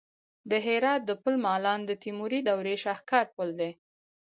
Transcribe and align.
د 0.49 0.51
هرات 0.65 1.01
د 1.05 1.11
پل 1.21 1.35
مالان 1.45 1.79
د 1.85 1.91
تیموري 2.03 2.39
دورې 2.47 2.75
شاهکار 2.83 3.25
پل 3.35 3.49
دی 3.59 3.71